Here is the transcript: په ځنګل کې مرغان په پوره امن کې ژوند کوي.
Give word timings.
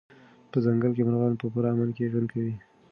په 0.51 0.57
ځنګل 0.65 0.91
کې 0.95 1.03
مرغان 1.07 1.33
په 1.39 1.45
پوره 1.53 1.69
امن 1.73 1.89
کې 1.95 2.09
ژوند 2.11 2.27
کوي. 2.33 2.53